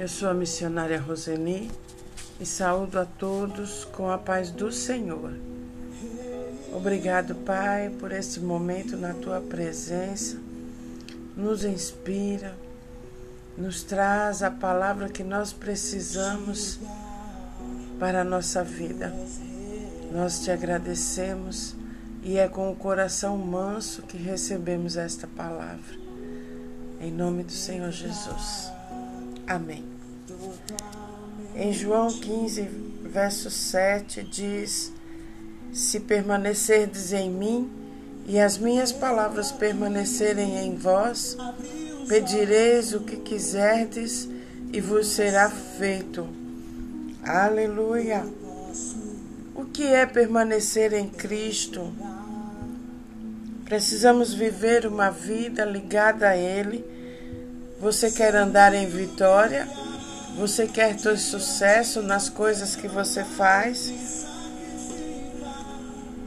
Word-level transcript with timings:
Eu 0.00 0.08
sou 0.08 0.30
a 0.30 0.32
missionária 0.32 0.98
Roseni 0.98 1.70
e 2.40 2.46
saúdo 2.46 2.98
a 2.98 3.04
todos 3.04 3.84
com 3.84 4.10
a 4.10 4.16
paz 4.16 4.50
do 4.50 4.72
Senhor. 4.72 5.34
Obrigado, 6.72 7.34
Pai, 7.34 7.90
por 8.00 8.10
este 8.10 8.40
momento 8.40 8.96
na 8.96 9.12
tua 9.12 9.42
presença. 9.42 10.38
Nos 11.36 11.66
inspira, 11.66 12.56
nos 13.58 13.82
traz 13.82 14.42
a 14.42 14.50
palavra 14.50 15.10
que 15.10 15.22
nós 15.22 15.52
precisamos 15.52 16.80
para 17.98 18.22
a 18.22 18.24
nossa 18.24 18.64
vida. 18.64 19.12
Nós 20.10 20.40
te 20.40 20.50
agradecemos 20.50 21.74
e 22.22 22.38
é 22.38 22.48
com 22.48 22.72
o 22.72 22.76
coração 22.76 23.36
manso 23.36 24.00
que 24.04 24.16
recebemos 24.16 24.96
esta 24.96 25.26
palavra. 25.26 25.94
Em 27.02 27.12
nome 27.12 27.42
do 27.42 27.52
Senhor 27.52 27.90
Jesus. 27.90 28.79
Amém. 29.50 29.84
Em 31.56 31.72
João 31.72 32.06
15, 32.08 32.62
verso 33.02 33.50
7 33.50 34.22
diz: 34.22 34.92
Se 35.72 35.98
permanecerdes 35.98 37.12
em 37.12 37.28
mim 37.28 37.68
e 38.28 38.38
as 38.38 38.56
minhas 38.56 38.92
palavras 38.92 39.50
permanecerem 39.50 40.58
em 40.58 40.76
vós, 40.76 41.36
pedireis 42.06 42.94
o 42.94 43.00
que 43.00 43.16
quiserdes 43.16 44.28
e 44.72 44.80
vos 44.80 45.08
será 45.08 45.50
feito. 45.50 46.28
Aleluia! 47.24 48.24
O 49.52 49.64
que 49.64 49.82
é 49.82 50.06
permanecer 50.06 50.92
em 50.92 51.08
Cristo? 51.08 51.92
Precisamos 53.64 54.32
viver 54.32 54.86
uma 54.86 55.10
vida 55.10 55.64
ligada 55.64 56.28
a 56.28 56.36
Ele. 56.36 56.99
Você 57.80 58.10
quer 58.10 58.36
andar 58.36 58.74
em 58.74 58.86
vitória? 58.86 59.66
Você 60.36 60.66
quer 60.66 60.94
ter 60.96 61.18
sucesso 61.18 62.02
nas 62.02 62.28
coisas 62.28 62.76
que 62.76 62.86
você 62.86 63.24
faz? 63.24 63.90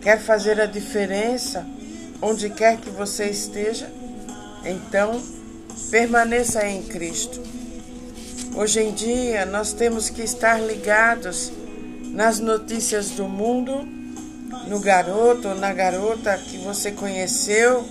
Quer 0.01 0.19
fazer 0.19 0.59
a 0.59 0.65
diferença 0.65 1.63
onde 2.19 2.49
quer 2.49 2.77
que 2.77 2.89
você 2.89 3.25
esteja? 3.25 3.87
Então, 4.65 5.21
permaneça 5.91 6.65
em 6.65 6.81
Cristo. 6.81 7.39
Hoje 8.55 8.79
em 8.79 8.91
dia, 8.91 9.45
nós 9.45 9.73
temos 9.73 10.09
que 10.09 10.23
estar 10.23 10.59
ligados 10.59 11.51
nas 12.05 12.39
notícias 12.39 13.11
do 13.11 13.27
mundo 13.27 13.87
no 14.67 14.79
garoto 14.79 15.49
ou 15.49 15.55
na 15.55 15.71
garota 15.71 16.35
que 16.35 16.57
você 16.57 16.91
conheceu, 16.91 17.87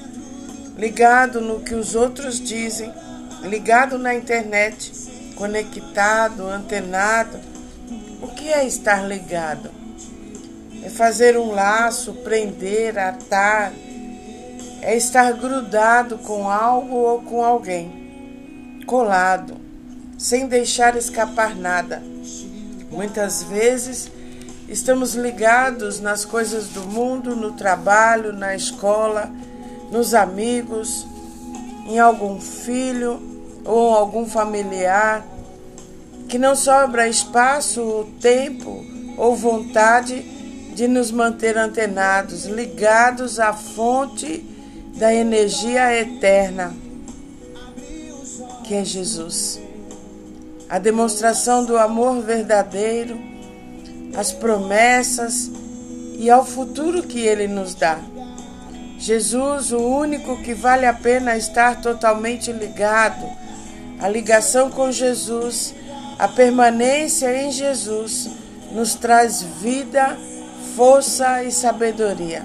ligado 0.77 1.41
no 1.41 1.61
que 1.61 1.75
os 1.77 1.95
outros 1.95 2.41
dizem, 2.41 2.93
ligado 3.43 3.99
na 3.99 4.15
internet, 4.15 4.93
conectado, 5.35 6.47
antenado. 6.47 7.39
O 8.21 8.29
que 8.29 8.49
é 8.49 8.67
estar 8.67 9.07
ligado? 9.07 9.71
É 10.83 10.89
fazer 10.89 11.37
um 11.37 11.53
laço, 11.53 12.15
prender, 12.25 12.99
atar, 12.99 13.73
é 14.81 14.97
estar 14.97 15.33
grudado 15.33 16.19
com 16.19 16.49
algo 16.49 16.97
ou 16.97 17.23
com 17.23 17.45
alguém, 17.45 18.83
colado, 18.87 19.57
sem 20.19 20.47
deixar 20.47 20.97
escapar 20.97 21.55
nada. 21.55 22.03
Muitas 22.91 23.43
vezes 23.45 24.11
Estamos 24.73 25.15
ligados 25.15 26.01
nas 26.01 26.25
coisas 26.25 26.69
do 26.69 26.81
mundo, 26.87 27.37
no 27.37 27.53
trabalho, 27.53 28.33
na 28.33 28.57
escola, 28.57 29.31
nos 29.91 30.15
amigos, 30.15 31.07
em 31.87 31.99
algum 31.99 32.41
filho 32.41 33.21
ou 33.65 33.95
algum 33.95 34.27
familiar, 34.27 35.27
que 36.29 36.39
não 36.39 36.57
sobra 36.57 37.09
espaço, 37.09 38.07
tempo 38.21 38.85
ou 39.17 39.37
vontade 39.37 40.23
de 40.75 40.89
nos 40.89 41.11
manter 41.11 41.59
antenados, 41.59 42.45
ligados 42.47 43.39
à 43.39 43.53
fonte 43.53 44.45
da 44.97 45.13
energia 45.15 45.95
eterna, 45.95 46.75
que 48.65 48.75
é 48.75 48.85
Jesus. 48.85 49.61
A 50.69 50.79
demonstração 50.79 51.65
do 51.65 51.77
amor 51.77 52.23
verdadeiro 52.23 53.21
às 54.17 54.33
promessas 54.33 55.51
e 56.19 56.31
ao 56.31 56.45
futuro 56.45 57.03
que 57.03 57.21
Ele 57.21 57.47
nos 57.47 57.75
dá. 57.75 57.99
Jesus, 58.99 59.73
o 59.73 59.79
único 59.79 60.41
que 60.43 60.55
vale 60.55 60.87
a 60.87 60.95
pena 60.95 61.37
estar 61.37 61.81
totalmente 61.81 62.53
ligado, 62.53 63.27
a 64.03 64.09
ligação 64.09 64.69
com 64.69 64.91
Jesus, 64.91 65.73
a 66.19 66.27
permanência 66.27 67.41
em 67.41 67.53
Jesus, 67.53 68.29
nos 68.73 68.97
traz 68.97 69.43
vida, 69.43 70.19
força 70.75 71.45
e 71.45 71.53
sabedoria. 71.53 72.45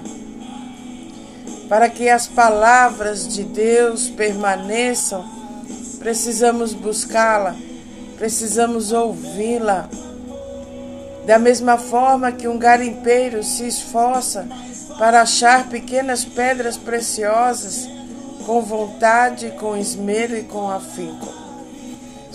Para 1.68 1.88
que 1.88 2.08
as 2.08 2.28
palavras 2.28 3.26
de 3.26 3.42
Deus 3.42 4.08
permaneçam, 4.08 5.28
precisamos 5.98 6.72
buscá-la, 6.72 7.56
precisamos 8.16 8.92
ouvi-la 8.92 9.88
da 11.26 11.38
mesma 11.38 11.76
forma 11.76 12.32
que 12.32 12.48
um 12.48 12.56
garimpeiro 12.56 13.42
se 13.42 13.66
esforça 13.66 14.46
para 14.96 15.22
achar 15.22 15.68
pequenas 15.68 16.24
pedras 16.24 16.76
preciosas 16.76 17.86
com 18.46 18.62
vontade, 18.62 19.50
com 19.58 19.76
esmero 19.76 20.36
e 20.36 20.44
com 20.44 20.70
afinco. 20.70 21.37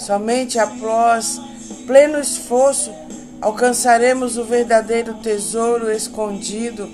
Somente 0.06 0.60
após 0.60 1.40
pleno 1.88 2.20
esforço 2.20 2.92
alcançaremos 3.40 4.38
o 4.38 4.44
verdadeiro 4.44 5.14
tesouro 5.14 5.90
escondido 5.90 6.90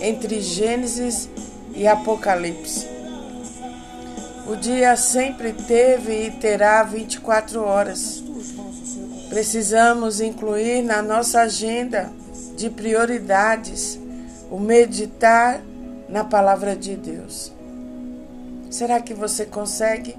entre 0.00 0.40
Gênesis 0.40 1.28
e 1.74 1.86
Apocalipse. 1.86 2.88
O 4.48 4.56
dia 4.56 4.96
sempre 4.96 5.52
teve 5.52 6.26
e 6.26 6.30
terá 6.30 6.82
24 6.82 7.62
horas. 7.62 8.24
Precisamos 9.28 10.22
incluir 10.22 10.80
na 10.80 11.02
nossa 11.02 11.42
agenda 11.42 12.10
de 12.56 12.70
prioridades 12.70 13.98
o 14.50 14.58
meditar 14.58 15.60
na 16.08 16.24
palavra 16.24 16.74
de 16.74 16.96
Deus. 16.96 17.52
Será 18.70 19.00
que 19.00 19.12
você 19.12 19.44
consegue 19.44 20.16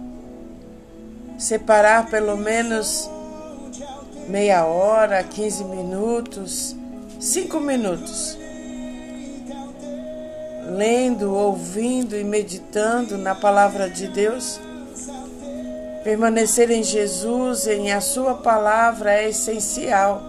separar 1.37 2.09
pelo 2.09 2.37
menos 2.37 3.09
meia 4.27 4.65
hora, 4.65 5.23
15 5.23 5.63
minutos, 5.65 6.75
cinco 7.19 7.59
minutos, 7.59 8.37
lendo, 10.69 11.33
ouvindo 11.33 12.15
e 12.15 12.23
meditando 12.23 13.17
na 13.17 13.35
palavra 13.35 13.89
de 13.89 14.07
Deus? 14.07 14.59
Permanecer 16.03 16.69
em 16.69 16.83
Jesus, 16.83 17.65
em 17.65 17.91
a 17.91 17.99
Sua 17.99 18.35
palavra 18.35 19.13
é 19.13 19.29
essencial. 19.29 20.21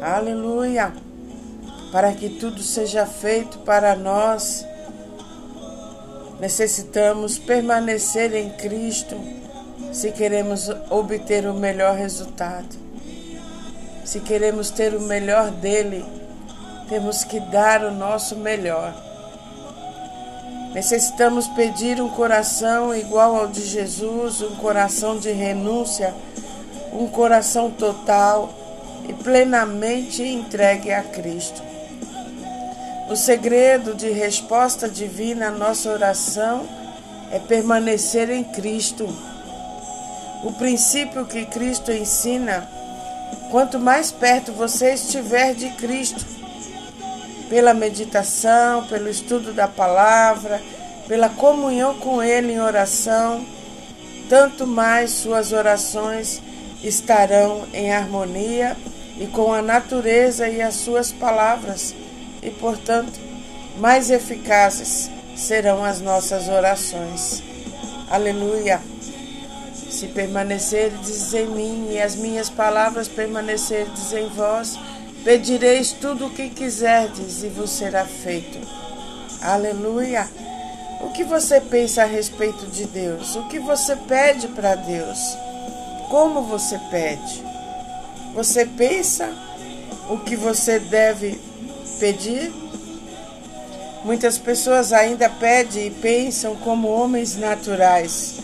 Aleluia! 0.00 0.92
Para 1.92 2.12
que 2.12 2.28
tudo 2.28 2.62
seja 2.62 3.04
feito 3.04 3.58
para 3.58 3.96
nós, 3.96 4.64
necessitamos 6.40 7.38
permanecer 7.38 8.34
em 8.34 8.50
Cristo 8.50 9.16
se 9.92 10.10
queremos 10.10 10.70
obter 10.88 11.46
o 11.46 11.52
melhor 11.52 11.94
resultado. 11.94 12.78
Se 14.04 14.20
queremos 14.20 14.70
ter 14.70 14.94
o 14.94 15.00
melhor 15.00 15.50
dele, 15.50 16.04
temos 16.88 17.22
que 17.24 17.38
dar 17.38 17.84
o 17.84 17.90
nosso 17.90 18.36
melhor. 18.36 18.94
Necessitamos 20.72 21.46
pedir 21.48 22.00
um 22.00 22.08
coração 22.08 22.94
igual 22.94 23.36
ao 23.36 23.48
de 23.48 23.64
Jesus, 23.64 24.40
um 24.40 24.56
coração 24.56 25.18
de 25.18 25.30
renúncia, 25.30 26.14
um 26.92 27.06
coração 27.08 27.70
total 27.70 28.52
e 29.08 29.12
plenamente 29.12 30.22
entregue 30.22 30.92
a 30.92 31.02
Cristo. 31.02 31.69
O 33.10 33.16
segredo 33.16 33.92
de 33.92 34.08
resposta 34.08 34.88
divina 34.88 35.48
à 35.48 35.50
nossa 35.50 35.90
oração 35.90 36.64
é 37.32 37.40
permanecer 37.40 38.30
em 38.30 38.44
Cristo. 38.44 39.04
O 40.44 40.52
princípio 40.52 41.26
que 41.26 41.44
Cristo 41.44 41.90
ensina: 41.90 42.68
quanto 43.50 43.80
mais 43.80 44.12
perto 44.12 44.52
você 44.52 44.94
estiver 44.94 45.54
de 45.56 45.70
Cristo, 45.70 46.24
pela 47.48 47.74
meditação, 47.74 48.86
pelo 48.86 49.08
estudo 49.08 49.52
da 49.52 49.66
palavra, 49.66 50.62
pela 51.08 51.28
comunhão 51.28 51.94
com 51.94 52.22
Ele 52.22 52.52
em 52.52 52.60
oração, 52.60 53.44
tanto 54.28 54.68
mais 54.68 55.10
suas 55.10 55.50
orações 55.50 56.40
estarão 56.80 57.66
em 57.74 57.92
harmonia 57.92 58.76
e 59.18 59.26
com 59.26 59.52
a 59.52 59.60
natureza 59.60 60.48
e 60.48 60.62
as 60.62 60.76
suas 60.76 61.10
palavras, 61.10 61.92
e 62.42 62.50
portanto, 62.50 63.18
mais 63.78 64.10
eficazes 64.10 65.10
serão 65.36 65.84
as 65.84 66.00
nossas 66.00 66.48
orações. 66.48 67.42
Aleluia! 68.10 68.80
Se 69.90 70.06
permanecerdes 70.08 71.34
em 71.34 71.46
mim 71.46 71.88
e 71.92 72.00
as 72.00 72.16
minhas 72.16 72.48
palavras 72.48 73.08
permanecerdes 73.08 74.12
em 74.12 74.28
vós, 74.28 74.78
pedireis 75.24 75.92
tudo 75.92 76.26
o 76.26 76.30
que 76.30 76.48
quiserdes 76.48 77.42
e 77.42 77.48
vos 77.48 77.70
será 77.70 78.04
feito. 78.04 78.58
Aleluia! 79.42 80.28
O 81.00 81.10
que 81.10 81.24
você 81.24 81.60
pensa 81.60 82.02
a 82.02 82.06
respeito 82.06 82.66
de 82.66 82.84
Deus? 82.84 83.34
O 83.34 83.48
que 83.48 83.58
você 83.58 83.96
pede 83.96 84.48
para 84.48 84.74
Deus? 84.74 85.18
Como 86.10 86.42
você 86.42 86.78
pede? 86.90 87.42
Você 88.34 88.66
pensa 88.66 89.32
o 90.08 90.18
que 90.18 90.36
você 90.36 90.78
deve 90.78 91.40
pedir? 92.00 92.50
Muitas 94.02 94.38
pessoas 94.38 94.92
ainda 94.92 95.28
pedem 95.28 95.88
e 95.88 95.90
pensam 95.90 96.56
como 96.56 96.88
homens 96.88 97.36
naturais. 97.36 98.40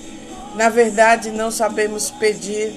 Na 0.54 0.68
verdade, 0.68 1.30
não 1.30 1.50
sabemos 1.50 2.10
pedir. 2.10 2.74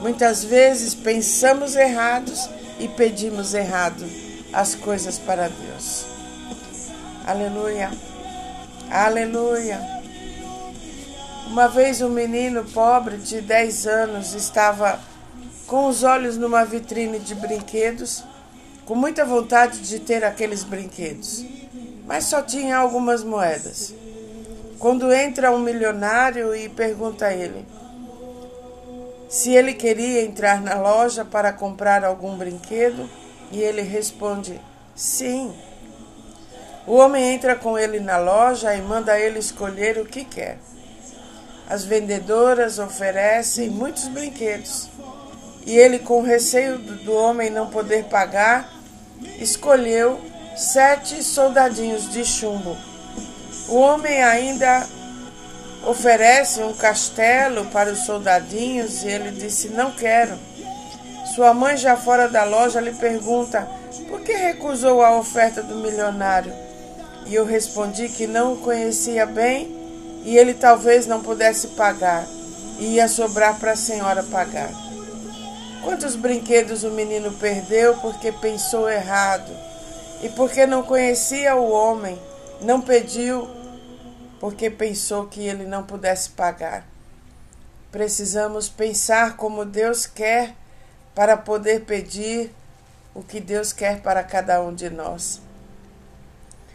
Muitas 0.00 0.42
vezes 0.42 0.94
pensamos 0.94 1.76
errados 1.76 2.48
e 2.80 2.88
pedimos 2.88 3.54
errado 3.54 4.04
as 4.52 4.74
coisas 4.74 5.18
para 5.18 5.48
Deus. 5.48 6.06
Aleluia. 7.26 7.90
Aleluia. 8.90 9.80
Uma 11.46 11.68
vez 11.68 12.00
um 12.00 12.08
menino 12.08 12.64
pobre 12.64 13.18
de 13.18 13.40
10 13.42 13.86
anos 13.86 14.34
estava 14.34 14.98
com 15.66 15.86
os 15.88 16.02
olhos 16.02 16.36
numa 16.36 16.64
vitrine 16.64 17.18
de 17.18 17.34
brinquedos, 17.34 18.24
com 18.86 18.94
muita 18.94 19.24
vontade 19.24 19.80
de 19.80 19.98
ter 19.98 20.24
aqueles 20.24 20.62
brinquedos, 20.62 21.44
mas 22.06 22.24
só 22.24 22.42
tinha 22.42 22.76
algumas 22.76 23.24
moedas. 23.24 23.94
Quando 24.78 25.12
entra 25.12 25.50
um 25.50 25.58
milionário 25.58 26.54
e 26.54 26.68
pergunta 26.68 27.26
a 27.26 27.32
ele 27.32 27.64
se 29.28 29.50
ele 29.50 29.74
queria 29.74 30.22
entrar 30.22 30.60
na 30.60 30.76
loja 30.76 31.24
para 31.24 31.52
comprar 31.52 32.04
algum 32.04 32.36
brinquedo, 32.36 33.10
e 33.50 33.60
ele 33.60 33.82
responde: 33.82 34.60
sim. 34.94 35.52
O 36.86 36.94
homem 36.94 37.34
entra 37.34 37.56
com 37.56 37.76
ele 37.76 37.98
na 37.98 38.16
loja 38.18 38.74
e 38.76 38.82
manda 38.82 39.18
ele 39.18 39.40
escolher 39.40 39.98
o 39.98 40.04
que 40.04 40.24
quer. 40.24 40.58
As 41.68 41.84
vendedoras 41.84 42.78
oferecem 42.78 43.70
muitos 43.70 44.06
brinquedos 44.06 44.88
e 45.66 45.76
ele, 45.76 45.98
com 45.98 46.22
receio 46.22 46.78
do 46.78 47.12
homem 47.14 47.48
não 47.48 47.70
poder 47.70 48.04
pagar, 48.04 48.70
escolheu 49.38 50.20
sete 50.56 51.22
soldadinhos 51.22 52.10
de 52.10 52.24
chumbo. 52.24 52.76
O 53.68 53.76
homem 53.76 54.22
ainda 54.22 54.86
oferece 55.86 56.62
um 56.62 56.72
castelo 56.72 57.66
para 57.66 57.92
os 57.92 58.00
soldadinhos 58.00 59.02
e 59.02 59.08
ele 59.08 59.30
disse: 59.30 59.68
Não 59.68 59.90
quero. 59.90 60.38
Sua 61.34 61.52
mãe, 61.54 61.76
já 61.76 61.96
fora 61.96 62.28
da 62.28 62.44
loja, 62.44 62.80
lhe 62.80 62.92
pergunta: 62.92 63.68
Por 64.08 64.20
que 64.20 64.32
recusou 64.32 65.02
a 65.02 65.16
oferta 65.16 65.62
do 65.62 65.76
milionário? 65.76 66.52
E 67.26 67.34
eu 67.34 67.44
respondi 67.44 68.08
que 68.08 68.26
não 68.26 68.52
o 68.52 68.58
conhecia 68.58 69.24
bem 69.24 69.84
e 70.24 70.36
ele 70.36 70.54
talvez 70.54 71.06
não 71.06 71.22
pudesse 71.22 71.68
pagar, 71.68 72.26
e 72.78 72.94
ia 72.94 73.06
sobrar 73.06 73.58
para 73.58 73.72
a 73.72 73.76
senhora 73.76 74.22
pagar. 74.22 74.70
Quantos 75.84 76.16
brinquedos 76.16 76.82
o 76.82 76.90
menino 76.90 77.30
perdeu 77.34 77.94
porque 77.98 78.32
pensou 78.32 78.88
errado 78.88 79.52
e 80.22 80.30
porque 80.30 80.66
não 80.66 80.82
conhecia 80.82 81.54
o 81.56 81.70
homem, 81.70 82.18
não 82.62 82.80
pediu 82.80 83.46
porque 84.40 84.70
pensou 84.70 85.26
que 85.26 85.42
ele 85.42 85.64
não 85.64 85.84
pudesse 85.84 86.30
pagar. 86.30 86.86
Precisamos 87.92 88.66
pensar 88.66 89.36
como 89.36 89.66
Deus 89.66 90.06
quer 90.06 90.54
para 91.14 91.36
poder 91.36 91.82
pedir 91.84 92.50
o 93.14 93.22
que 93.22 93.38
Deus 93.38 93.70
quer 93.70 94.00
para 94.00 94.24
cada 94.24 94.62
um 94.62 94.74
de 94.74 94.88
nós. 94.88 95.38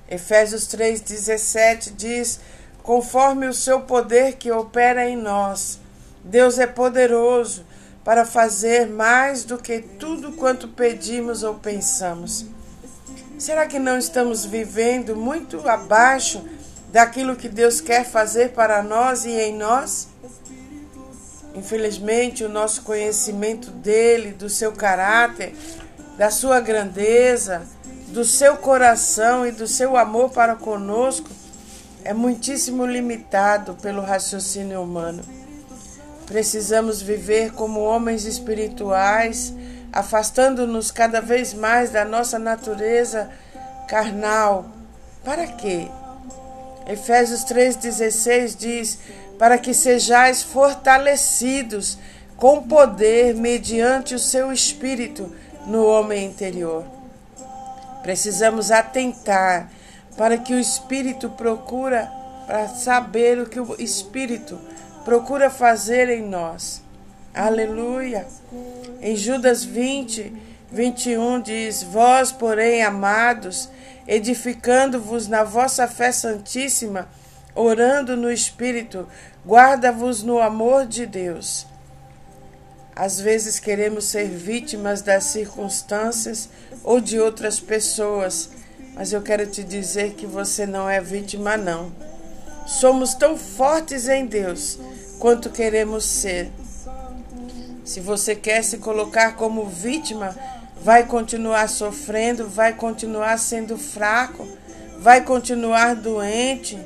Efésios 0.07 0.67
3,17 0.67 1.95
diz: 1.95 2.39
Conforme 2.83 3.47
o 3.47 3.53
seu 3.53 3.81
poder 3.81 4.33
que 4.33 4.51
opera 4.51 5.09
em 5.09 5.17
nós, 5.17 5.79
Deus 6.23 6.59
é 6.59 6.67
poderoso 6.67 7.65
para 8.09 8.25
fazer 8.25 8.87
mais 8.87 9.43
do 9.43 9.55
que 9.59 9.81
tudo 9.81 10.31
quanto 10.31 10.67
pedimos 10.67 11.43
ou 11.43 11.53
pensamos. 11.53 12.43
Será 13.37 13.67
que 13.67 13.77
não 13.77 13.99
estamos 13.99 14.43
vivendo 14.43 15.15
muito 15.15 15.69
abaixo 15.69 16.43
daquilo 16.91 17.35
que 17.35 17.47
Deus 17.47 17.79
quer 17.79 18.03
fazer 18.03 18.49
para 18.53 18.81
nós 18.81 19.25
e 19.25 19.29
em 19.29 19.55
nós? 19.55 20.07
Infelizmente, 21.53 22.43
o 22.43 22.49
nosso 22.49 22.81
conhecimento 22.81 23.69
dele, 23.69 24.31
do 24.31 24.49
seu 24.49 24.71
caráter, 24.71 25.53
da 26.17 26.31
sua 26.31 26.59
grandeza, 26.59 27.61
do 28.07 28.25
seu 28.25 28.57
coração 28.57 29.45
e 29.45 29.51
do 29.51 29.67
seu 29.67 29.95
amor 29.95 30.31
para 30.31 30.55
conosco 30.55 31.29
é 32.03 32.11
muitíssimo 32.11 32.87
limitado 32.87 33.75
pelo 33.75 34.01
raciocínio 34.01 34.81
humano. 34.81 35.21
Precisamos 36.29 37.01
viver 37.01 37.53
como 37.53 37.79
homens 37.79 38.23
espirituais, 38.25 39.51
afastando-nos 39.91 40.91
cada 40.91 41.19
vez 41.19 41.55
mais 41.55 41.89
da 41.89 42.05
nossa 42.05 42.37
natureza 42.37 43.31
carnal. 43.87 44.69
Para 45.25 45.47
quê? 45.47 45.87
Efésios 46.85 47.43
3,16 47.45 48.55
diz: 48.55 48.99
Para 49.39 49.57
que 49.57 49.73
sejais 49.73 50.43
fortalecidos 50.43 51.97
com 52.37 52.61
poder 52.61 53.33
mediante 53.33 54.13
o 54.13 54.19
seu 54.19 54.53
espírito 54.53 55.33
no 55.65 55.83
homem 55.83 56.27
interior. 56.27 56.85
Precisamos 58.03 58.69
atentar 58.69 59.71
para 60.15 60.37
que 60.37 60.53
o 60.53 60.59
espírito 60.59 61.27
procura 61.31 62.07
para 62.45 62.67
saber 62.67 63.39
o 63.39 63.49
que 63.49 63.59
o 63.59 63.75
espírito 63.79 64.55
procura 64.57 64.78
fazer 65.49 66.09
em 66.09 66.21
nós. 66.21 66.81
Aleluia. 67.33 68.27
Em 69.01 69.15
Judas 69.15 69.63
20, 69.63 70.33
21 70.71 71.41
diz: 71.41 71.83
Vós, 71.83 72.31
porém, 72.31 72.83
amados, 72.83 73.69
edificando-vos 74.07 75.27
na 75.27 75.43
vossa 75.43 75.87
fé 75.87 76.11
santíssima, 76.11 77.07
orando 77.55 78.17
no 78.17 78.31
Espírito, 78.31 79.07
guarda-vos 79.45 80.23
no 80.23 80.39
amor 80.39 80.85
de 80.85 81.05
Deus. 81.05 81.65
Às 82.95 83.19
vezes 83.19 83.59
queremos 83.59 84.05
ser 84.05 84.27
vítimas 84.27 85.01
das 85.01 85.25
circunstâncias 85.25 86.49
ou 86.83 86.99
de 86.99 87.19
outras 87.19 87.59
pessoas, 87.59 88.49
mas 88.93 89.13
eu 89.13 89.21
quero 89.21 89.47
te 89.47 89.63
dizer 89.63 90.15
que 90.15 90.25
você 90.25 90.65
não 90.65 90.89
é 90.89 90.99
vítima, 90.99 91.55
não. 91.55 92.08
Somos 92.69 93.15
tão 93.15 93.35
fortes 93.35 94.07
em 94.07 94.27
Deus 94.27 94.77
quanto 95.17 95.49
queremos 95.49 96.05
ser. 96.05 96.51
Se 97.83 97.99
você 97.99 98.35
quer 98.35 98.63
se 98.63 98.77
colocar 98.77 99.35
como 99.35 99.65
vítima, 99.65 100.37
vai 100.79 101.03
continuar 101.07 101.67
sofrendo, 101.67 102.47
vai 102.47 102.73
continuar 102.73 103.39
sendo 103.39 103.75
fraco, 103.75 104.47
vai 104.99 105.21
continuar 105.21 105.95
doente. 105.95 106.79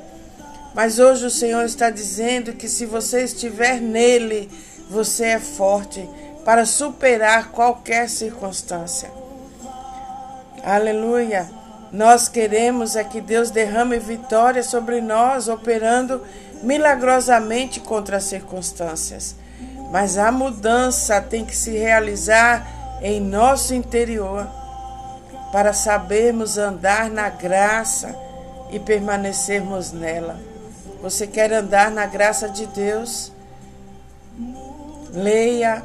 Mas 0.74 0.98
hoje 0.98 1.26
o 1.26 1.30
Senhor 1.30 1.64
está 1.66 1.90
dizendo 1.90 2.54
que 2.54 2.66
se 2.66 2.86
você 2.86 3.22
estiver 3.22 3.78
nele, 3.78 4.50
você 4.88 5.26
é 5.26 5.38
forte 5.38 6.08
para 6.46 6.64
superar 6.64 7.50
qualquer 7.50 8.08
circunstância. 8.08 9.10
Aleluia! 10.64 11.63
Nós 11.94 12.28
queremos 12.28 12.96
é 12.96 13.04
que 13.04 13.20
Deus 13.20 13.52
derrame 13.52 14.00
vitória 14.00 14.64
sobre 14.64 15.00
nós, 15.00 15.46
operando 15.46 16.20
milagrosamente 16.60 17.78
contra 17.78 18.16
as 18.16 18.24
circunstâncias. 18.24 19.36
Mas 19.92 20.18
a 20.18 20.32
mudança 20.32 21.20
tem 21.20 21.44
que 21.44 21.54
se 21.54 21.70
realizar 21.70 22.98
em 23.00 23.20
nosso 23.20 23.72
interior 23.74 24.44
para 25.52 25.72
sabermos 25.72 26.58
andar 26.58 27.08
na 27.08 27.28
graça 27.28 28.12
e 28.72 28.80
permanecermos 28.80 29.92
nela. 29.92 30.40
Você 31.00 31.28
quer 31.28 31.52
andar 31.52 31.92
na 31.92 32.06
graça 32.06 32.48
de 32.48 32.66
Deus? 32.66 33.30
Leia, 35.12 35.80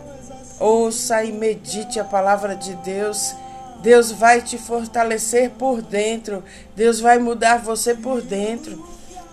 ouça 0.60 1.24
e 1.24 1.32
medite 1.32 2.00
a 2.00 2.04
palavra 2.04 2.56
de 2.56 2.74
Deus. 2.78 3.36
Deus 3.82 4.12
vai 4.12 4.42
te 4.42 4.58
fortalecer 4.58 5.52
por 5.52 5.82
dentro. 5.82 6.44
Deus 6.76 7.00
vai 7.00 7.18
mudar 7.20 7.58
você 7.60 7.94
por 7.94 8.22
dentro. 8.22 8.86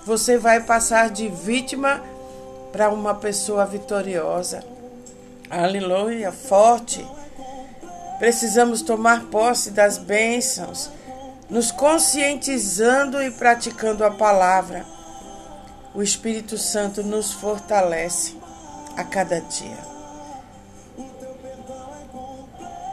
Você 0.05 0.38
vai 0.38 0.61
passar 0.61 1.11
de 1.11 1.29
vítima 1.29 2.03
para 2.73 2.91
uma 2.91 3.15
pessoa 3.15 3.67
vitoriosa. 3.67 4.62
Aleluia, 5.50 6.31
forte. 6.31 7.07
Precisamos 8.19 8.83
tomar 8.83 9.25
posse 9.25 9.71
das 9.71 9.99
bênçãos, 9.99 10.91
nos 11.50 11.71
conscientizando 11.71 13.23
e 13.23 13.31
praticando 13.31 14.05
a 14.05 14.11
palavra. 14.11 14.87
O 15.95 16.03
Espírito 16.03 16.57
Santo 16.57 17.03
nos 17.03 17.33
fortalece. 17.33 18.37
a 18.97 19.05
cada 19.05 19.41
dia. 19.41 19.96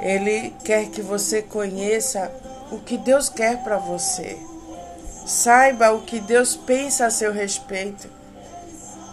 Ele 0.03 0.53
quer 0.65 0.89
que 0.89 1.01
você 1.01 1.41
conheça 1.41 2.29
o 2.69 2.77
que 2.77 2.98
Deus 2.98 3.29
quer 3.29 3.63
para 3.63 3.77
você. 3.77 4.38
Saiba 5.25 5.93
o 5.93 6.01
que 6.01 6.19
Deus 6.19 6.57
pensa 6.57 7.05
a 7.05 7.10
seu 7.10 7.31
respeito. 7.31 8.10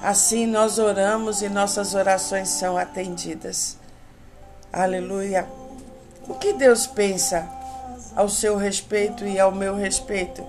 Assim 0.03 0.47
nós 0.47 0.81
oramos 0.81 1.43
e 1.43 1.49
nossas 1.49 1.95
orações 1.95 2.49
são 2.49 2.77
atendidas. 2.77 3.77
Aleluia. 4.73 5.47
O 6.27 6.35
que 6.35 6.55
Deus 6.55 6.89
pensa 6.89 7.49
ao 8.17 8.29
seu 8.29 8.57
respeito 8.57 9.25
e 9.25 9.39
ao 9.39 9.53
meu 9.53 9.77
respeito? 9.77 10.45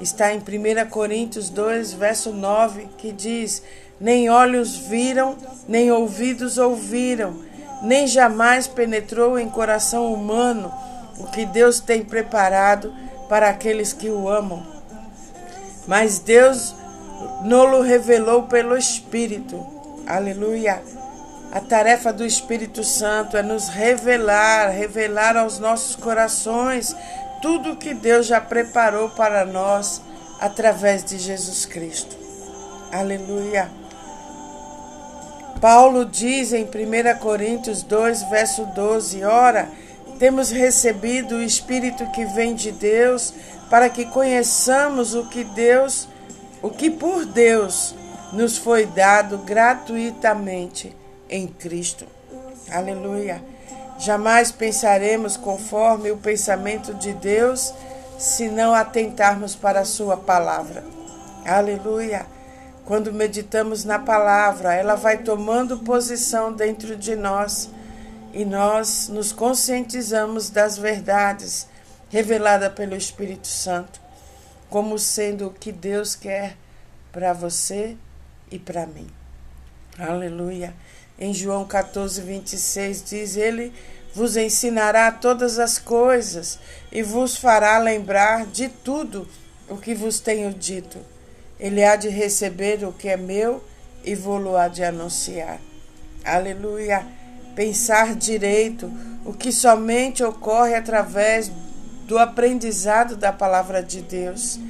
Está 0.00 0.32
em 0.32 0.38
1 0.38 0.88
Coríntios 0.88 1.50
2, 1.50 1.94
verso 1.94 2.30
9, 2.30 2.86
que 2.96 3.10
diz: 3.10 3.60
Nem 3.98 4.30
olhos 4.30 4.76
viram, 4.76 5.36
nem 5.66 5.90
ouvidos 5.90 6.58
ouviram, 6.58 7.42
nem 7.86 8.06
jamais 8.06 8.66
penetrou 8.66 9.38
em 9.38 9.48
coração 9.48 10.12
humano 10.12 10.72
o 11.18 11.24
que 11.28 11.46
Deus 11.46 11.80
tem 11.80 12.04
preparado 12.04 12.92
para 13.28 13.48
aqueles 13.48 13.92
que 13.92 14.10
o 14.10 14.28
amam. 14.28 14.66
Mas 15.86 16.18
Deus 16.18 16.74
nolo 17.44 17.80
revelou 17.80 18.42
pelo 18.44 18.76
Espírito. 18.76 19.64
Aleluia. 20.06 20.82
A 21.52 21.60
tarefa 21.60 22.12
do 22.12 22.26
Espírito 22.26 22.82
Santo 22.82 23.36
é 23.36 23.42
nos 23.42 23.68
revelar, 23.68 24.68
revelar 24.70 25.36
aos 25.36 25.58
nossos 25.58 25.94
corações 25.94 26.94
tudo 27.40 27.72
o 27.72 27.76
que 27.76 27.94
Deus 27.94 28.26
já 28.26 28.40
preparou 28.40 29.10
para 29.10 29.44
nós 29.44 30.02
através 30.40 31.04
de 31.04 31.18
Jesus 31.18 31.64
Cristo. 31.64 32.16
Aleluia. 32.90 33.85
Paulo 35.60 36.04
diz 36.04 36.52
em 36.52 36.64
1 36.64 37.18
Coríntios 37.18 37.82
2, 37.82 38.24
verso 38.24 38.66
12: 38.66 39.24
Ora, 39.24 39.68
temos 40.18 40.50
recebido 40.50 41.36
o 41.36 41.42
Espírito 41.42 42.10
que 42.12 42.24
vem 42.26 42.54
de 42.54 42.72
Deus 42.72 43.32
para 43.70 43.88
que 43.88 44.04
conheçamos 44.06 45.14
o 45.14 45.28
que 45.28 45.44
Deus, 45.44 46.08
o 46.62 46.70
que 46.70 46.90
por 46.90 47.24
Deus 47.24 47.94
nos 48.32 48.56
foi 48.56 48.86
dado 48.86 49.38
gratuitamente 49.38 50.94
em 51.28 51.46
Cristo. 51.46 52.06
Aleluia. 52.70 53.42
Jamais 53.98 54.52
pensaremos 54.52 55.36
conforme 55.36 56.10
o 56.10 56.18
pensamento 56.18 56.92
de 56.94 57.12
Deus 57.14 57.72
se 58.18 58.48
não 58.48 58.74
atentarmos 58.74 59.54
para 59.54 59.80
a 59.80 59.84
Sua 59.84 60.16
palavra. 60.16 60.84
Aleluia. 61.44 62.26
Quando 62.86 63.12
meditamos 63.12 63.84
na 63.84 63.98
palavra, 63.98 64.72
ela 64.72 64.94
vai 64.94 65.18
tomando 65.18 65.80
posição 65.80 66.52
dentro 66.52 66.94
de 66.94 67.16
nós 67.16 67.68
e 68.32 68.44
nós 68.44 69.08
nos 69.08 69.32
conscientizamos 69.32 70.50
das 70.50 70.78
verdades 70.78 71.66
reveladas 72.10 72.72
pelo 72.74 72.94
Espírito 72.94 73.48
Santo, 73.48 74.00
como 74.70 75.00
sendo 75.00 75.48
o 75.48 75.52
que 75.52 75.72
Deus 75.72 76.14
quer 76.14 76.56
para 77.10 77.32
você 77.32 77.96
e 78.52 78.56
para 78.56 78.86
mim. 78.86 79.08
Aleluia. 79.98 80.72
Em 81.18 81.34
João 81.34 81.64
14, 81.64 82.20
26 82.20 83.02
diz: 83.02 83.36
Ele 83.36 83.72
vos 84.14 84.36
ensinará 84.36 85.10
todas 85.10 85.58
as 85.58 85.76
coisas 85.76 86.60
e 86.92 87.02
vos 87.02 87.36
fará 87.36 87.78
lembrar 87.78 88.46
de 88.46 88.68
tudo 88.68 89.26
o 89.68 89.76
que 89.76 89.92
vos 89.92 90.20
tenho 90.20 90.54
dito. 90.54 91.15
Ele 91.58 91.84
há 91.84 91.96
de 91.96 92.08
receber 92.08 92.84
o 92.84 92.92
que 92.92 93.08
é 93.08 93.16
meu 93.16 93.62
e 94.04 94.14
vou-lo 94.14 94.56
há 94.56 94.68
de 94.68 94.84
anunciar. 94.84 95.58
Aleluia. 96.24 97.06
Pensar 97.54 98.14
direito, 98.14 98.92
o 99.24 99.32
que 99.32 99.50
somente 99.50 100.22
ocorre 100.22 100.74
através 100.74 101.50
do 102.06 102.18
aprendizado 102.18 103.16
da 103.16 103.32
palavra 103.32 103.82
de 103.82 104.00
Deus, 104.00 104.60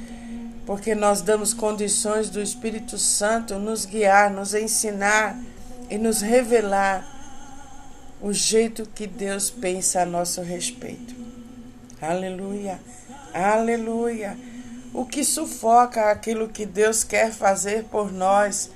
porque 0.65 0.95
nós 0.95 1.21
damos 1.21 1.53
condições 1.53 2.29
do 2.29 2.41
Espírito 2.41 2.97
Santo 2.97 3.59
nos 3.59 3.85
guiar, 3.85 4.31
nos 4.31 4.53
ensinar 4.53 5.39
e 5.89 5.97
nos 5.97 6.21
revelar 6.21 7.05
o 8.21 8.33
jeito 8.33 8.87
que 8.95 9.05
Deus 9.05 9.49
pensa 9.49 10.01
a 10.01 10.05
nosso 10.05 10.41
respeito. 10.41 11.15
Aleluia, 12.01 12.79
aleluia. 13.33 14.37
O 14.93 15.05
que 15.05 15.23
sufoca 15.23 16.09
aquilo 16.09 16.47
que 16.47 16.65
Deus 16.65 17.03
quer 17.03 17.31
fazer 17.31 17.85
por 17.85 18.11
nós 18.11 18.69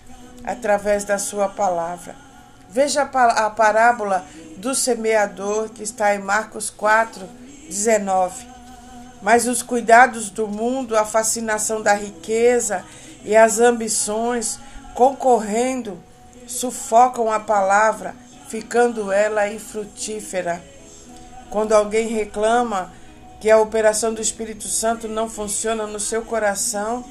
através 0.44 1.04
da 1.04 1.18
Sua 1.18 1.48
palavra. 1.48 2.16
Veja 2.70 3.02
a 3.02 3.50
parábola 3.50 4.26
do 4.58 4.74
semeador 4.74 5.70
que 5.70 5.84
está 5.84 6.16
em 6.16 6.20
Marcos 6.20 6.70
4, 6.70 7.28
19. 7.68 8.48
Mas 9.22 9.48
os 9.48 9.62
cuidados 9.62 10.30
do 10.30 10.48
mundo, 10.48 10.98
a 10.98 11.06
fascinação 11.06 11.82
da 11.82 11.94
riqueza 11.94 12.84
e 13.24 13.36
as 13.36 13.60
ambições 13.60 14.60
concorrendo 14.96 16.02
sufocam 16.48 17.32
a 17.32 17.40
palavra, 17.40 18.16
ficando 18.48 19.12
ela 19.12 19.52
infrutífera. 19.52 20.62
Quando 21.50 21.74
alguém 21.74 22.08
reclama 22.08 22.92
que 23.42 23.50
a 23.50 23.60
operação 23.60 24.14
do 24.14 24.22
Espírito 24.22 24.68
Santo 24.68 25.08
não 25.08 25.28
funciona 25.28 25.88
no 25.88 26.00
seu 26.00 26.22
coração, 26.22 27.04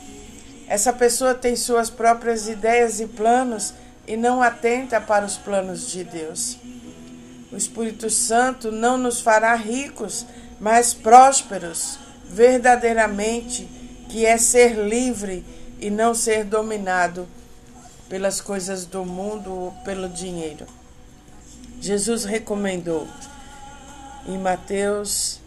essa 0.68 0.92
pessoa 0.92 1.34
tem 1.34 1.56
suas 1.56 1.90
próprias 1.90 2.48
ideias 2.48 3.00
e 3.00 3.06
planos 3.08 3.74
e 4.06 4.16
não 4.16 4.40
atenta 4.40 5.00
para 5.00 5.26
os 5.26 5.36
planos 5.36 5.90
de 5.90 6.04
Deus. 6.04 6.56
O 7.50 7.56
Espírito 7.56 8.08
Santo 8.08 8.70
não 8.70 8.96
nos 8.96 9.20
fará 9.20 9.56
ricos, 9.56 10.24
mas 10.60 10.94
prósperos, 10.94 11.98
verdadeiramente, 12.24 13.68
que 14.08 14.24
é 14.24 14.38
ser 14.38 14.76
livre 14.76 15.44
e 15.80 15.90
não 15.90 16.14
ser 16.14 16.44
dominado 16.44 17.26
pelas 18.08 18.40
coisas 18.40 18.86
do 18.86 19.04
mundo 19.04 19.52
ou 19.52 19.72
pelo 19.84 20.08
dinheiro. 20.08 20.64
Jesus 21.80 22.24
recomendou 22.24 23.08
em 24.28 24.38
Mateus 24.38 25.39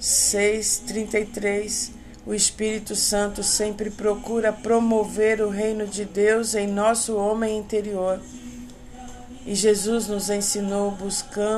6:33 0.00 1.92
o 2.26 2.34
Espírito 2.34 2.94
Santo 2.94 3.42
sempre 3.42 3.90
procura 3.90 4.52
promover 4.52 5.40
o 5.40 5.48
reino 5.48 5.86
de 5.86 6.04
Deus 6.04 6.54
em 6.54 6.66
nosso 6.66 7.16
homem 7.16 7.58
interior. 7.58 8.20
E 9.46 9.54
Jesus 9.54 10.06
nos 10.06 10.30
ensinou: 10.30 10.96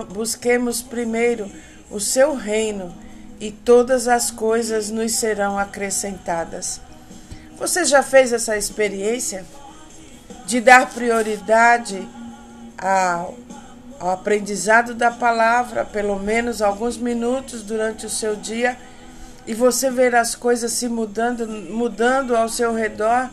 busquemos 0.08 0.82
primeiro 0.82 1.50
o 1.90 1.98
seu 2.00 2.34
reino 2.34 2.94
e 3.40 3.50
todas 3.50 4.08
as 4.08 4.30
coisas 4.30 4.90
nos 4.90 5.12
serão 5.12 5.58
acrescentadas. 5.58 6.80
Você 7.58 7.84
já 7.84 8.02
fez 8.02 8.32
essa 8.32 8.56
experiência? 8.56 9.44
de 10.46 10.60
dar 10.60 10.90
prioridade 10.90 12.06
ao, 12.76 13.34
ao 14.02 14.10
aprendizado 14.10 14.94
da 14.94 15.12
palavra, 15.12 15.84
pelo 15.84 16.18
menos 16.18 16.60
alguns 16.60 16.96
minutos 16.96 17.62
durante 17.62 18.04
o 18.04 18.10
seu 18.10 18.34
dia, 18.34 18.76
e 19.46 19.54
você 19.54 19.92
ver 19.92 20.12
as 20.16 20.34
coisas 20.34 20.72
se 20.72 20.88
mudando, 20.88 21.46
mudando 21.46 22.34
ao 22.34 22.48
seu 22.48 22.74
redor, 22.74 23.30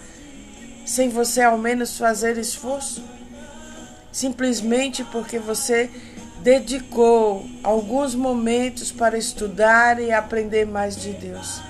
sem 0.86 1.10
você 1.10 1.42
ao 1.42 1.58
menos 1.58 1.98
fazer 1.98 2.38
esforço? 2.38 3.04
Simplesmente 4.12 5.04
porque 5.06 5.40
você 5.40 5.90
dedicou 6.44 7.50
alguns 7.64 8.14
momentos 8.14 8.92
para 8.92 9.18
estudar 9.18 10.00
e 10.00 10.12
aprender 10.12 10.68
mais 10.68 10.96
de 10.96 11.14
Deus. 11.14 11.64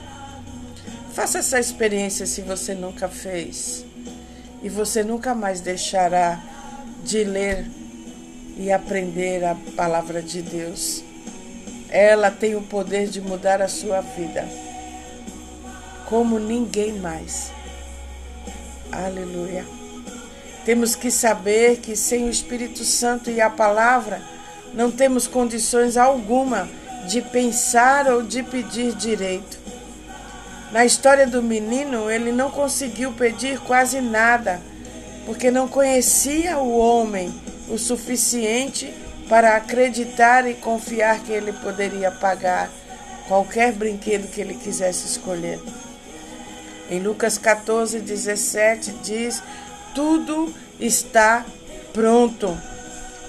Faça 1.13 1.39
essa 1.39 1.57
experiência 1.57 2.25
se 2.25 2.41
você 2.41 2.73
nunca 2.73 3.07
fez 3.07 3.85
e 4.61 4.67
você 4.67 5.03
nunca 5.03 5.33
mais 5.33 5.61
deixará 5.61 6.37
de 7.05 7.23
ler 7.23 7.65
e 8.59 8.73
aprender 8.73 9.45
a 9.45 9.55
palavra 9.77 10.21
de 10.21 10.41
Deus. 10.41 11.01
Ela 11.89 12.29
tem 12.29 12.55
o 12.55 12.61
poder 12.61 13.07
de 13.07 13.21
mudar 13.21 13.61
a 13.61 13.69
sua 13.69 14.01
vida 14.01 14.45
como 16.05 16.37
ninguém 16.37 16.93
mais. 16.93 17.51
Aleluia. 18.91 19.63
Temos 20.65 20.93
que 20.93 21.09
saber 21.09 21.77
que 21.77 21.95
sem 21.95 22.25
o 22.25 22.29
Espírito 22.29 22.83
Santo 22.83 23.31
e 23.31 23.39
a 23.39 23.49
palavra 23.49 24.21
não 24.73 24.91
temos 24.91 25.25
condições 25.25 25.95
alguma 25.95 26.67
de 27.07 27.21
pensar 27.21 28.11
ou 28.11 28.21
de 28.21 28.43
pedir 28.43 28.93
direito. 28.93 29.57
Na 30.71 30.85
história 30.85 31.25
do 31.25 31.41
menino, 31.41 32.11
ele 32.11 32.31
não 32.31 32.51
conseguiu 32.51 33.13
pedir 33.13 33.59
quase 33.59 34.01
nada, 34.01 34.59
porque 35.25 35.49
não 35.49 35.67
conhecia 35.67 36.57
o 36.57 36.77
homem 36.77 37.33
o 37.69 37.77
suficiente 37.77 38.93
para 39.29 39.55
acreditar 39.55 40.47
e 40.49 40.55
confiar 40.55 41.19
que 41.19 41.31
ele 41.31 41.53
poderia 41.53 42.11
pagar 42.11 42.69
qualquer 43.27 43.71
brinquedo 43.71 44.29
que 44.29 44.41
ele 44.41 44.55
quisesse 44.55 45.05
escolher. 45.05 45.59
Em 46.89 46.99
Lucas 46.99 47.37
14, 47.37 47.99
17 47.99 48.91
diz: 49.03 49.43
Tudo 49.93 50.51
está 50.79 51.45
pronto, 51.93 52.57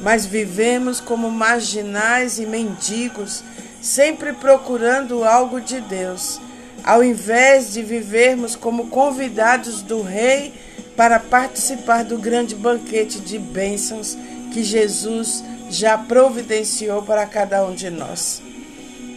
mas 0.01 0.25
vivemos 0.25 1.01
como 1.01 1.31
marginais 1.31 2.39
e 2.39 2.47
mendigos, 2.47 3.45
sempre 3.83 4.33
procurando 4.33 5.23
algo 5.23 5.61
de 5.61 5.81
Deus, 5.83 6.41
ao 6.83 7.05
invés 7.05 7.75
de 7.75 7.83
vivermos 7.83 8.57
como 8.57 8.89
convidados 8.89 9.83
do 9.83 10.01
Rei 10.01 10.55
para 11.00 11.19
participar 11.19 12.04
do 12.04 12.19
grande 12.19 12.54
banquete 12.54 13.21
de 13.21 13.38
bênçãos 13.38 14.19
que 14.52 14.62
Jesus 14.62 15.42
já 15.71 15.97
providenciou 15.97 17.00
para 17.00 17.25
cada 17.25 17.64
um 17.64 17.75
de 17.75 17.88
nós. 17.88 18.42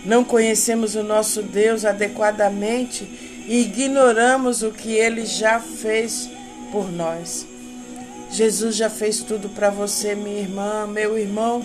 Não 0.06 0.24
conhecemos 0.24 0.96
o 0.96 1.04
nosso 1.04 1.42
Deus 1.42 1.84
adequadamente 1.84 3.04
e 3.50 3.64
ignoramos 3.64 4.64
o 4.64 4.72
que 4.72 4.94
ele 4.94 5.26
já 5.26 5.60
fez 5.60 6.30
por 6.72 6.90
nós. 6.90 7.46
Jesus 8.32 8.78
já 8.78 8.90
fez 8.90 9.20
tudo 9.20 9.50
para 9.50 9.70
você, 9.70 10.16
minha 10.16 10.40
irmã, 10.40 10.88
meu 10.88 11.18
irmão. 11.18 11.62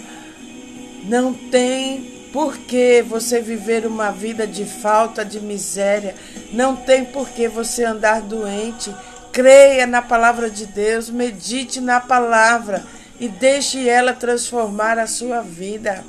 Não 1.05 1.33
tem 1.33 2.29
por 2.33 2.59
que 2.59 3.03
você 3.03 3.41
viver 3.41 3.87
uma 3.87 4.11
vida 4.11 4.49
de 4.49 4.65
falta, 4.65 5.25
de 5.25 5.39
miséria. 5.39 6.17
Não 6.53 6.75
tem 6.75 7.05
por 7.05 7.29
que 7.29 7.47
você 7.47 7.85
andar 7.85 8.21
doente. 8.21 8.93
Creia 9.39 9.87
na 9.87 10.03
palavra 10.03 10.51
de 10.51 10.67
Deus, 10.67 11.09
medite 11.09 11.81
na 11.81 12.01
palavra 12.01 12.85
e 13.21 13.29
deixe 13.29 13.89
ela 13.89 14.13
transformar 14.13 14.99
a 14.99 15.07
sua 15.07 15.43
vida. 15.43 16.05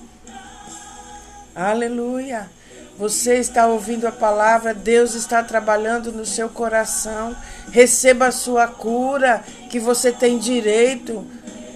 Aleluia. 1.53 2.49
Você 2.97 3.35
está 3.35 3.67
ouvindo 3.67 4.07
a 4.07 4.11
palavra, 4.11 4.73
Deus 4.73 5.13
está 5.13 5.43
trabalhando 5.43 6.11
no 6.11 6.25
seu 6.25 6.49
coração. 6.49 7.37
Receba 7.71 8.25
a 8.25 8.31
sua 8.31 8.65
cura, 8.65 9.43
que 9.69 9.79
você 9.79 10.11
tem 10.11 10.39
direito. 10.39 11.23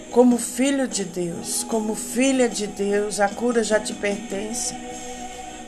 Como 0.09 0.39
filho 0.39 0.87
de 0.87 1.05
Deus, 1.05 1.63
como 1.65 1.93
filha 1.93 2.49
de 2.49 2.65
Deus, 2.65 3.19
a 3.19 3.29
cura 3.29 3.63
já 3.63 3.79
te 3.79 3.93
pertence. 3.93 4.75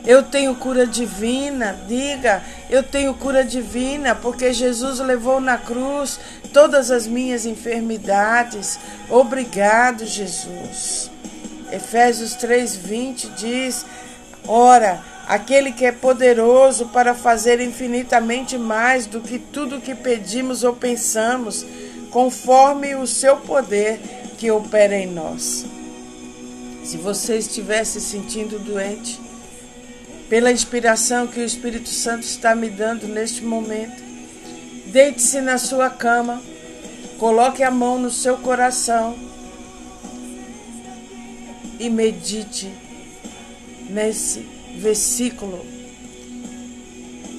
Eu 0.06 0.22
tenho 0.22 0.54
cura 0.54 0.86
divina, 0.86 1.76
diga, 1.88 2.40
eu 2.70 2.82
tenho 2.82 3.12
cura 3.14 3.44
divina, 3.44 4.14
porque 4.14 4.52
Jesus 4.52 5.00
levou 5.00 5.40
na 5.40 5.58
cruz 5.58 6.20
todas 6.52 6.92
as 6.92 7.08
minhas 7.08 7.44
enfermidades. 7.44 8.78
Obrigado, 9.10 10.06
Jesus. 10.06 11.10
Efésios 11.72 12.36
3:20 12.36 13.34
diz: 13.34 13.84
Ora, 14.46 15.02
aquele 15.26 15.72
que 15.72 15.84
é 15.84 15.90
poderoso 15.90 16.86
para 16.86 17.12
fazer 17.12 17.60
infinitamente 17.60 18.56
mais 18.56 19.06
do 19.06 19.20
que 19.20 19.40
tudo 19.40 19.80
que 19.80 19.94
pedimos 19.94 20.62
ou 20.62 20.72
pensamos, 20.72 21.66
conforme 22.12 22.94
o 22.94 23.08
seu 23.08 23.38
poder 23.38 23.98
que 24.38 24.52
opera 24.52 24.96
em 24.96 25.08
nós. 25.08 25.66
Se 26.84 26.96
você 26.96 27.38
estiver 27.38 27.82
se 27.84 28.00
sentindo 28.00 28.60
doente, 28.60 29.25
pela 30.28 30.50
inspiração 30.50 31.26
que 31.26 31.40
o 31.40 31.44
Espírito 31.44 31.88
Santo 31.88 32.24
está 32.24 32.54
me 32.54 32.68
dando 32.68 33.06
neste 33.06 33.42
momento, 33.44 34.02
deite-se 34.86 35.40
na 35.40 35.58
sua 35.58 35.88
cama, 35.88 36.42
coloque 37.18 37.62
a 37.62 37.70
mão 37.70 37.98
no 37.98 38.10
seu 38.10 38.36
coração 38.38 39.16
e 41.78 41.88
medite 41.88 42.70
nesse 43.88 44.40
versículo 44.76 45.64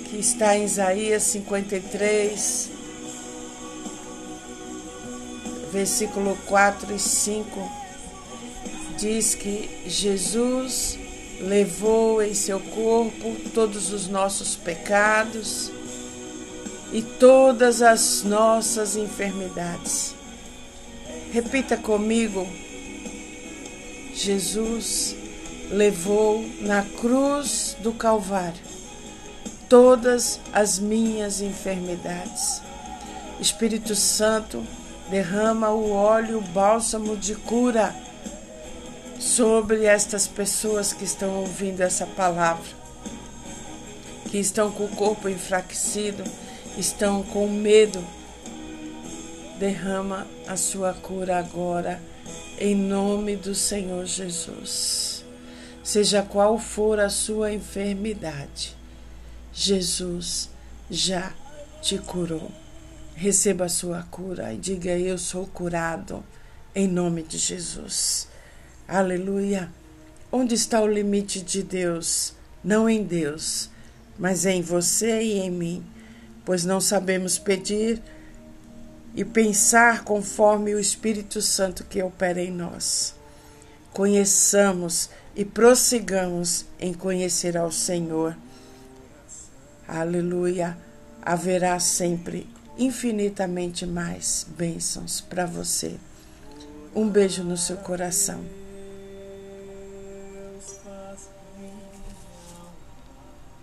que 0.10 0.18
está 0.18 0.56
em 0.56 0.64
Isaías 0.64 1.24
53, 1.24 2.70
versículo 5.72 6.38
4 6.46 6.96
e 6.96 7.00
5, 7.00 7.72
diz 8.98 9.36
que 9.36 9.70
Jesus 9.86 10.98
levou 11.40 12.22
em 12.22 12.34
seu 12.34 12.60
corpo 12.60 13.36
todos 13.54 13.92
os 13.92 14.08
nossos 14.08 14.56
pecados 14.56 15.72
e 16.92 17.02
todas 17.02 17.82
as 17.82 18.24
nossas 18.24 18.96
enfermidades. 18.96 20.16
Repita 21.32 21.78
comigo: 21.78 22.48
Jesus 24.14 25.16
levou 25.70 26.44
na 26.62 26.84
cruz 26.84 27.76
do 27.82 27.92
Calvário 27.92 28.68
todas 29.70 30.40
as 30.54 30.80
minhas 30.80 31.42
enfermidades. 31.42 32.62
Espírito 33.40 33.94
Santo, 33.94 34.66
derrama 35.10 35.70
o 35.70 35.92
óleo, 35.92 36.40
o 36.40 36.42
bálsamo 36.42 37.16
de 37.16 37.36
cura 37.36 37.94
sobre 39.28 39.84
estas 39.84 40.26
pessoas 40.26 40.94
que 40.94 41.04
estão 41.04 41.42
ouvindo 41.42 41.82
essa 41.82 42.08
palavra, 42.08 42.64
que 44.32 44.38
estão 44.38 44.72
com 44.72 44.86
o 44.86 44.96
corpo 44.96 45.28
enfraquecido, 45.28 46.24
estão 46.78 47.22
com 47.24 47.48
medo. 47.48 48.04
Derrama 49.60 50.26
a 50.48 50.56
sua 50.56 50.94
cura 50.94 51.38
agora, 51.38 52.02
em 52.58 52.74
nome 52.74 53.36
do 53.36 53.54
Senhor 53.54 54.06
Jesus. 54.06 55.26
Seja 55.84 56.22
qual 56.22 56.58
for 56.58 57.00
a 57.00 57.10
sua 57.10 57.52
enfermidade, 57.52 58.78
Jesus 59.54 60.50
já 60.90 61.34
te 61.82 61.98
curou. 61.98 62.50
Receba 63.16 63.66
a 63.66 63.70
sua 63.70 64.04
cura 64.04 64.54
e 64.54 64.58
diga: 64.58 64.92
Eu 64.92 65.18
sou 65.18 65.48
curado, 65.48 66.24
em 66.74 66.88
nome 66.88 67.24
de 67.24 67.38
Jesus. 67.38 68.28
Aleluia. 68.88 69.70
Onde 70.32 70.56
está 70.56 70.82
o 70.82 70.88
limite 70.88 71.42
de 71.42 71.62
Deus? 71.62 72.34
Não 72.64 72.90
em 72.90 73.04
Deus, 73.04 73.70
mas 74.18 74.46
em 74.46 74.62
você 74.62 75.22
e 75.22 75.40
em 75.40 75.52
mim, 75.52 75.86
pois 76.46 76.64
não 76.64 76.80
sabemos 76.80 77.38
pedir 77.38 78.02
e 79.14 79.26
pensar 79.26 80.06
conforme 80.06 80.74
o 80.74 80.80
Espírito 80.80 81.42
Santo 81.42 81.84
que 81.84 82.02
opera 82.02 82.42
em 82.42 82.50
nós. 82.50 83.14
Conheçamos 83.92 85.10
e 85.36 85.44
prossigamos 85.44 86.64
em 86.80 86.94
conhecer 86.94 87.58
ao 87.58 87.72
Senhor. 87.72 88.38
Aleluia. 89.86 90.78
Haverá 91.22 91.78
sempre 91.78 92.50
infinitamente 92.78 93.86
mais 93.86 94.48
bênçãos 94.58 95.20
para 95.20 95.46
você. 95.46 95.98
Um 96.96 97.10
beijo 97.10 97.44
no 97.44 97.58
seu 97.58 97.76
coração. 97.76 98.46